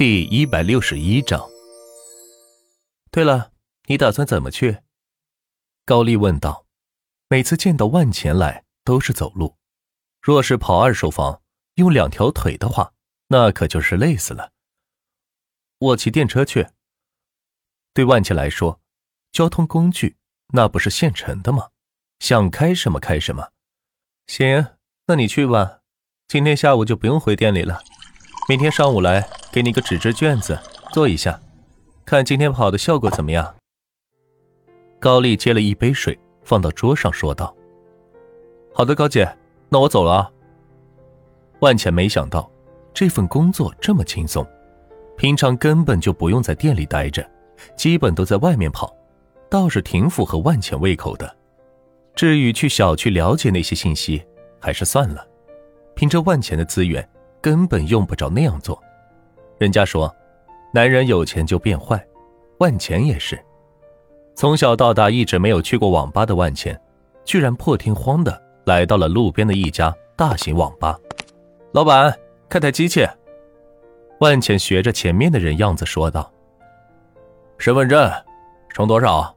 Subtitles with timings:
[0.00, 1.46] 第一百六十一章。
[3.10, 3.52] 对了，
[3.84, 4.78] 你打算怎么去？
[5.84, 6.64] 高丽问道。
[7.28, 9.58] 每次见到万钱来都是走路，
[10.22, 11.42] 若是跑二手房，
[11.74, 12.94] 用两条腿的话，
[13.28, 14.52] 那可就是累死了。
[15.76, 16.68] 我骑电车去。
[17.92, 18.80] 对万钱来说，
[19.30, 20.16] 交通工具
[20.54, 21.68] 那不是现成的吗？
[22.20, 23.50] 想开什么开什么。
[24.28, 24.66] 行，
[25.08, 25.80] 那你去吧。
[26.26, 27.82] 今天下午就不用回店里了。
[28.48, 30.58] 明天上午来，给你个纸质卷子
[30.92, 31.40] 做一下，
[32.04, 33.52] 看今天跑的效果怎么样。
[35.00, 37.54] 高丽接了一杯水，放到桌上，说道
[38.72, 39.28] ：“好的，高姐，
[39.68, 40.30] 那我走了。”
[41.60, 42.50] 万茜没想到
[42.94, 44.46] 这份工作这么轻松，
[45.16, 47.28] 平常根本就不用在店里待着，
[47.76, 48.94] 基本都在外面跑，
[49.48, 51.36] 倒是挺符合万茜胃口的。
[52.14, 54.22] 至于去小区了解那些信息，
[54.60, 55.26] 还是算了，
[55.96, 57.06] 凭着万钱的资源。
[57.42, 58.78] 根本用不着那样做，
[59.60, 60.10] 人家说，
[60.72, 62.02] 男人有钱就变坏，
[62.60, 63.38] 万钱也是。
[64.34, 66.80] 从小到大一直没有去过网吧的万钱，
[67.26, 70.98] 居然破天荒的来到了路边的一家大型网吧。
[71.72, 72.18] 老板，
[72.48, 73.06] 开台机器。
[74.20, 76.32] 万钱学着前面的人样子说道
[77.58, 78.10] ：“身份证，
[78.70, 79.36] 充多少？”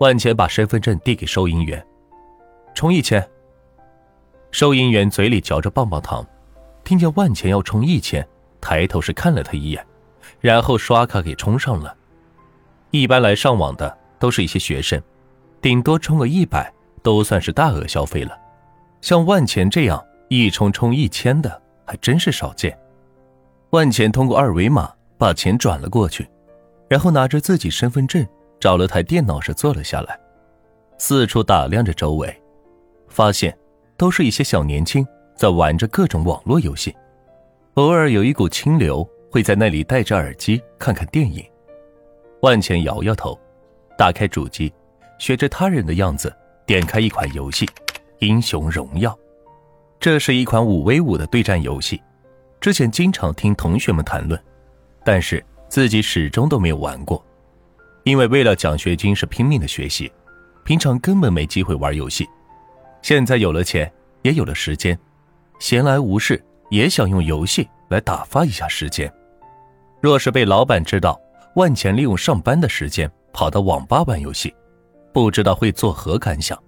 [0.00, 1.82] 万钱把身份证递给收银员，
[2.74, 3.26] 充一千。
[4.50, 6.22] 收银员嘴里嚼着棒棒糖。
[6.84, 8.26] 听见万钱要充一千，
[8.60, 9.84] 抬头是看了他一眼，
[10.40, 11.96] 然后刷卡给充上了。
[12.90, 15.00] 一般来上网的都是一些学生，
[15.60, 18.36] 顶多充个一百都算是大额消费了。
[19.00, 22.76] 像万钱这样一充充一千的还真是少见。
[23.70, 26.28] 万钱通过二维码把钱转了过去，
[26.88, 28.26] 然后拿着自己身份证
[28.58, 30.18] 找了台电脑是坐了下来，
[30.98, 32.42] 四处打量着周围，
[33.08, 33.56] 发现
[33.96, 35.06] 都是一些小年轻。
[35.36, 36.94] 在玩着各种网络游戏，
[37.74, 41.44] 偶尔有一股清流会在那里戴着耳机看看电影。
[42.42, 43.38] 万钱摇摇头，
[43.96, 44.72] 打开主机，
[45.20, 46.34] 学着他人的样子
[46.66, 47.64] 点开一款游戏
[48.18, 49.12] 《英雄荣耀》。
[50.00, 52.02] 这是一款五 v 五的对战游戏，
[52.60, 54.42] 之前经常听同学们谈论，
[55.04, 57.24] 但是自己始终都没有玩过，
[58.02, 60.10] 因为为了奖学金是拼命的学习，
[60.64, 62.26] 平常根本没机会玩游戏。
[63.00, 63.90] 现在有了钱，
[64.22, 64.98] 也有了时间。
[65.60, 69.12] 闲来无事，也想用游戏来打发一下时间。
[70.00, 71.20] 若是被老板知道
[71.56, 74.54] 万钱利用上班的时间跑到网吧玩游戏，
[75.12, 76.58] 不知道会作何感想。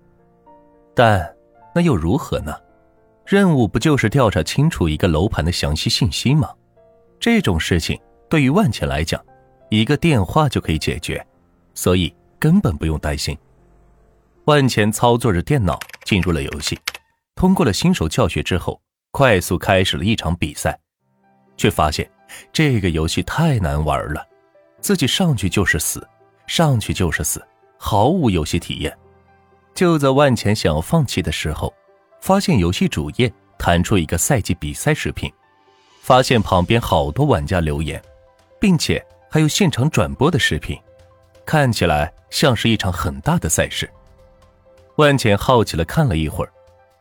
[0.94, 1.34] 但
[1.74, 2.54] 那又如何呢？
[3.24, 6.52] 任务不就是调查清楚一个楼盘的详细信息吗？
[7.18, 7.98] 这种事情
[8.28, 9.24] 对于万钱来讲，
[9.70, 11.24] 一个电话就可以解决，
[11.72, 13.38] 所以根本不用担心。
[14.46, 16.76] 万钱操作着电脑进入了游戏。
[17.36, 18.78] 通过了新手教学之后，
[19.12, 20.76] 快速开始了一场比赛，
[21.58, 22.10] 却发现
[22.50, 24.26] 这个游戏太难玩了，
[24.80, 26.06] 自己上去就是死，
[26.46, 27.46] 上去就是死，
[27.76, 28.98] 毫无游戏体验。
[29.74, 31.72] 就在万钱想要放弃的时候，
[32.22, 35.30] 发现游戏主页弹出一个赛季比赛视频，
[36.00, 38.02] 发现旁边好多玩家留言，
[38.58, 40.78] 并且还有现场转播的视频，
[41.44, 43.90] 看起来像是一场很大的赛事。
[44.96, 46.51] 万钱好奇的看了一会儿。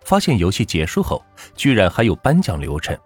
[0.03, 1.23] 发现游戏结束后，
[1.55, 2.97] 居然还有颁奖流程，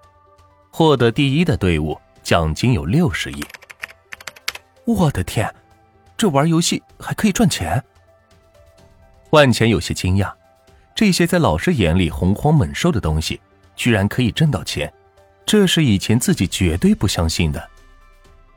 [0.72, 3.44] 获得第一的队伍奖金有六十亿。
[4.86, 5.54] 我的天，
[6.18, 7.84] 这玩游戏还可以赚钱！
[9.32, 10.32] 万钱有些惊讶，
[10.94, 13.40] 这些在老师眼里洪荒猛兽的东西，
[13.76, 14.92] 居然可以挣到钱，
[15.46, 17.70] 这是以前自己绝对不相信的。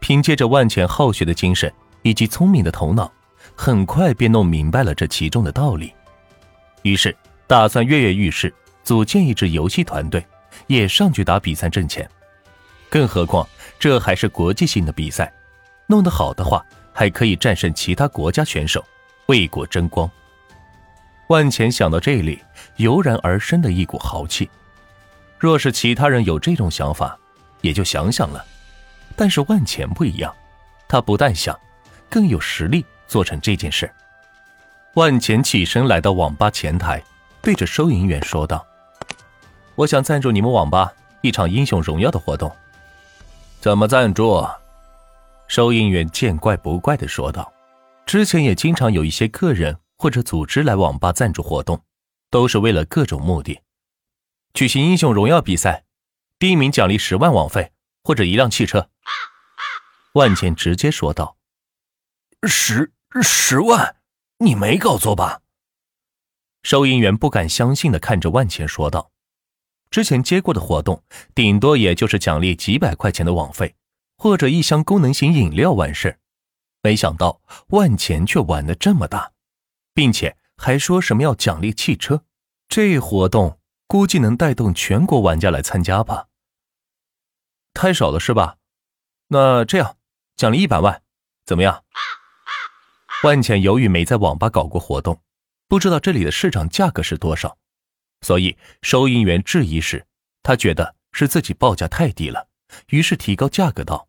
[0.00, 1.72] 凭借着万钱好学的精神
[2.02, 3.10] 以及聪明的头脑，
[3.56, 5.92] 很快便弄明白了这其中的道理，
[6.82, 7.14] 于是。
[7.48, 8.52] 打算跃跃欲试，
[8.84, 10.24] 组建一支游戏团队，
[10.66, 12.06] 也上去打比赛挣钱。
[12.90, 13.48] 更何况
[13.78, 15.32] 这还是国际性的比赛，
[15.86, 18.84] 弄得好的话，还可以战胜其他国家选手，
[19.26, 20.08] 为国争光。
[21.28, 22.38] 万钱想到这里，
[22.76, 24.48] 油然而生的一股豪气。
[25.38, 27.18] 若是其他人有这种想法，
[27.62, 28.44] 也就想想了。
[29.16, 30.34] 但是万钱不一样，
[30.86, 31.58] 他不但想，
[32.10, 33.90] 更有实力做成这件事。
[34.94, 37.02] 万钱起身来到网吧前台。
[37.40, 38.66] 对着收银员说道
[39.74, 40.92] ：“我想赞助你们网吧
[41.22, 42.54] 一场英雄荣耀的活动，
[43.60, 44.46] 怎么赞助？”
[45.48, 47.50] 收银员见怪不怪的说道
[48.04, 51.82] ：“之前也经常有一些个人或者组织来网吧赞助活动，
[52.30, 53.60] 都是为了各种目的。
[54.52, 55.84] 举行英雄荣耀比赛，
[56.38, 57.72] 第一名奖励十万网费
[58.04, 58.90] 或者一辆汽车。”
[60.14, 61.36] 万茜直接说道
[62.46, 62.92] ：“十
[63.22, 63.96] 十万？
[64.38, 65.40] 你没搞错吧？”
[66.68, 69.10] 收银员不敢相信的看着万钱说道
[69.90, 71.02] ：“之前接过的活动，
[71.34, 73.74] 顶多也就是奖励几百块钱的网费，
[74.18, 76.18] 或者一箱功能型饮料完事
[76.82, 79.32] 没想到万钱却玩的这么大，
[79.94, 82.22] 并且还说什么要奖励汽车，
[82.68, 86.26] 这活动估计能带动全国玩家来参加吧？
[87.72, 88.58] 太少了是吧？
[89.28, 89.96] 那这样
[90.36, 91.00] 奖励一百万，
[91.46, 91.82] 怎么样？
[93.24, 95.22] 万钱由于没在网吧搞过活动，
[95.68, 97.58] 不知道这里的市场价格是多少，
[98.22, 100.06] 所以收银员质疑时，
[100.42, 102.48] 他觉得是自己报价太低了，
[102.88, 104.08] 于是提高价格道：“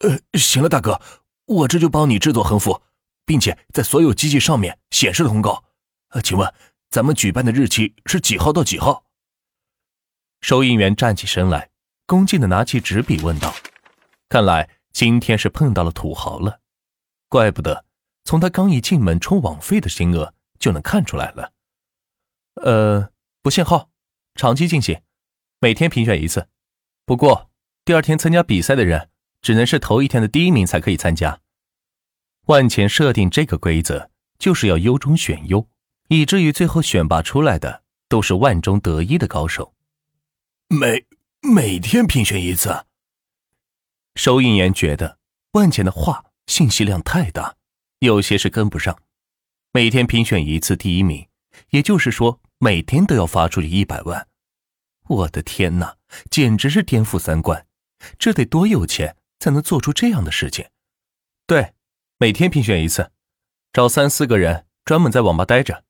[0.00, 1.00] 呃，行了，大哥，
[1.44, 2.82] 我这就帮你制作横幅，
[3.26, 5.62] 并且在所有机器上面显示通告。
[6.08, 6.52] 呃，请问
[6.88, 9.04] 咱们举办的日期是几号到几号？”
[10.40, 11.68] 收银员站起身来，
[12.06, 13.54] 恭敬的拿起纸笔问道
[14.30, 16.60] ：“看来今天是碰到了土豪了，
[17.28, 17.84] 怪不得。”
[18.24, 21.52] 从他刚一进门充网费的金额就能看出来了。
[22.56, 23.10] 呃，
[23.42, 23.90] 不限号，
[24.34, 25.02] 长期进行，
[25.60, 26.48] 每天评选一次。
[27.04, 27.50] 不过
[27.84, 29.10] 第二天参加比赛的人
[29.40, 31.40] 只能是头一天的第一名才可以参加。
[32.46, 35.68] 万钱设定这个规则，就是要优中选优，
[36.08, 39.74] 以至于最后选拔出来的都是万中得一的高手。
[40.68, 41.06] 每
[41.40, 42.86] 每天评选一次。
[44.14, 45.18] 收银员觉得
[45.52, 47.56] 万钱的话信息量太大。
[48.00, 48.98] 有些是跟不上，
[49.76, 51.28] 每天评选一次第一名，
[51.68, 54.26] 也就是说每天都要发出去一百万。
[55.06, 55.98] 我的天哪，
[56.30, 57.66] 简直是颠覆三观！
[58.18, 60.66] 这得多有钱才能做出这样的事情？
[61.46, 61.74] 对，
[62.16, 63.12] 每天评选一次，
[63.70, 65.84] 找三四个人专门在网吧待着，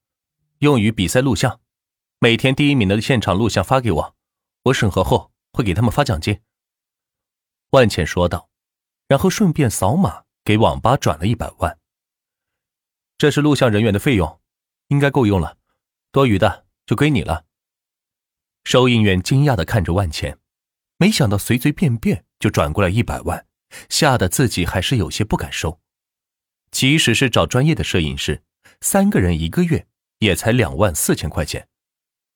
[0.59, 1.61] 用于比赛录像。
[2.19, 4.17] 每天第一名的现场录像发给我，
[4.65, 6.41] 我审核后会给他们发奖金。
[7.71, 8.51] 万茜说道，
[9.07, 11.79] 然后顺便扫码给网吧转了一百万。
[13.19, 14.41] 这是录像人员的费用，
[14.89, 15.57] 应该够用了，
[16.13, 17.45] 多余的就归你了。
[18.65, 20.39] 收银员惊讶的看着万钱，
[20.99, 23.47] 没想到随随便便就转过来一百万，
[23.89, 25.81] 吓得自己还是有些不敢收。
[26.71, 28.43] 即使是找专业的摄影师，
[28.81, 29.87] 三个人一个月
[30.19, 31.69] 也才两万四千块钱，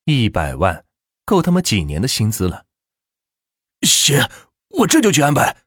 [0.05, 0.87] 一百万
[1.27, 2.65] 够他们几年的薪资了。
[3.83, 4.19] 行，
[4.69, 5.59] 我这就去安排。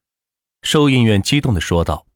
[0.63, 2.07] 收银员激动的说道：“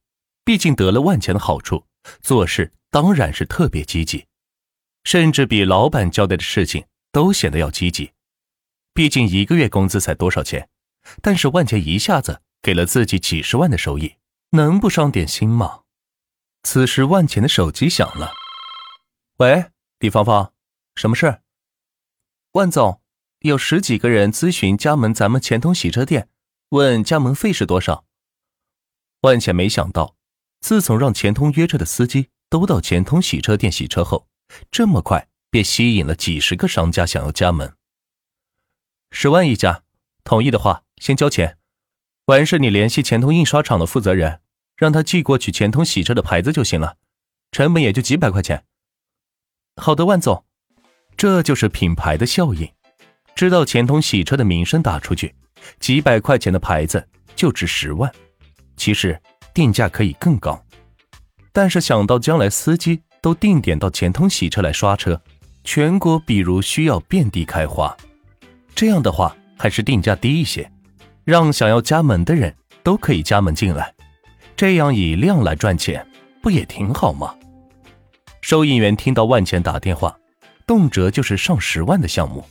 [0.46, 1.86] 毕竟得了万钱的好处，
[2.22, 4.26] 做事。”当然是特别积极，
[5.04, 8.12] 甚至比老板交代的事情都显得要积极。
[8.94, 10.70] 毕竟一个月工资才多少钱，
[11.22, 14.16] 但是万钱一下子给了自己几十万的收益，
[14.52, 15.82] 能不伤点心吗？
[16.64, 18.34] 此时万钱的手机响了，
[19.38, 20.54] 喂，李芳芳，
[20.96, 21.42] 什么事？
[22.54, 23.02] 万总，
[23.40, 26.30] 有十几个人咨询加盟咱们钱通洗车店，
[26.70, 28.06] 问加盟费是多少。
[29.22, 30.16] 万钱没想到，
[30.60, 32.30] 自从让钱通约车的司机。
[32.50, 34.28] 都到钱通洗车店洗车后，
[34.72, 37.74] 这么快便吸引了几十个商家想要加盟。
[39.12, 39.84] 十万一家，
[40.24, 41.58] 同意的话先交钱，
[42.26, 44.42] 完事你联系钱通印刷厂的负责人，
[44.76, 46.98] 让他寄过去钱通洗车的牌子就行了，
[47.52, 48.66] 成本也就几百块钱。
[49.76, 50.46] 好的，万总，
[51.16, 52.70] 这就是品牌的效应，
[53.36, 55.36] 知道钱通洗车的名声打出去，
[55.80, 58.12] 几百块钱的牌子就值十万，
[58.76, 59.22] 其实
[59.54, 60.64] 定价可以更高。
[61.58, 65.20] 但是想到将来司机都定点到钱通洗车来刷车，
[65.64, 67.98] 全国比如需要遍地开花，
[68.76, 70.72] 这样的话还是定价低一些，
[71.24, 73.92] 让想要加盟的人都可以加盟进来，
[74.56, 76.08] 这样以量来赚钱，
[76.44, 77.34] 不也挺好吗？
[78.42, 80.16] 收银员听到万钱打电话，
[80.68, 82.46] 动辄就是上十万的项目，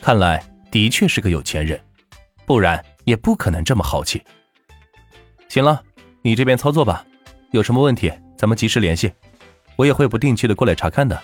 [0.00, 1.78] 看来的确是个有钱人，
[2.46, 4.22] 不然也不可能这么豪气。
[5.46, 5.82] 行了，
[6.22, 7.04] 你这边操作吧，
[7.56, 8.12] 有什么问题？
[8.36, 9.10] 咱们及时联系，
[9.76, 11.18] 我也会不定期的过来查看的。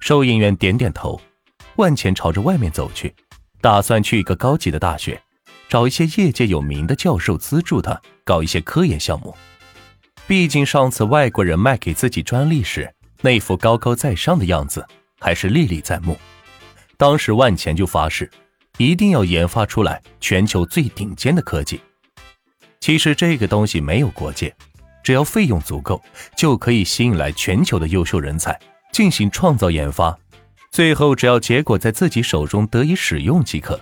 [0.00, 1.20] 收银员点点头，
[1.76, 3.14] 万钱朝着外面走去，
[3.60, 5.20] 打算去一个高级的大学，
[5.68, 9.36] 找一些业界有名的教授资助他搞一些科研项目。
[10.26, 14.86] 毕竟上次外国人卖给自己专利时那副高高在上的样子
[15.20, 16.18] 还是历历在目。
[16.96, 18.30] 当时万钱就发誓，
[18.78, 21.78] 一定要研发出来全球最顶尖的科技。
[22.80, 24.54] 其实这个东西没有国界。
[25.04, 26.02] 只要费用足够，
[26.34, 28.58] 就可以吸引来全球的优秀人才
[28.90, 30.18] 进行创造研发，
[30.72, 33.78] 最后只要结果在自己手中得以使用即可。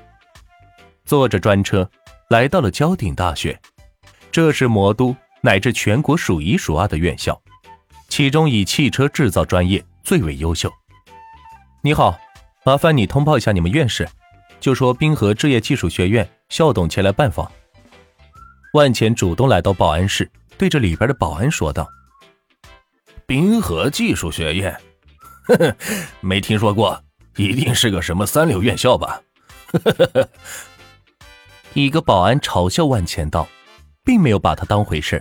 [1.06, 1.88] 坐着专车
[2.28, 3.58] 来到了交鼎大学，
[4.30, 7.40] 这是魔都乃至全国数一数二的院校，
[8.08, 10.70] 其中以汽车制造专业最为优秀。
[11.82, 12.18] 你好，
[12.64, 14.08] 麻烦你通报一下你们院士，
[14.60, 17.50] 就说滨河职业技术学院校董前来拜访。
[18.74, 20.28] 万钱主动来到保安室。
[20.62, 21.90] 对着里边的保安说道
[23.26, 24.72] ：“滨河技术学院，
[25.42, 25.76] 呵呵，
[26.20, 27.02] 没听说过，
[27.34, 29.20] 一定是个什么三流院校吧？”
[29.74, 30.28] 呵呵呵。
[31.72, 33.48] 一个保安嘲笑万钱道，
[34.04, 35.20] 并没有把他当回事